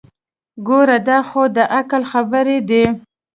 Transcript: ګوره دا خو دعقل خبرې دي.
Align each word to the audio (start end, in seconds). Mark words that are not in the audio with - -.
ګوره 0.67 0.97
دا 1.07 1.17
خو 1.27 1.41
دعقل 1.55 2.03
خبرې 2.11 2.57
دي. 2.69 2.83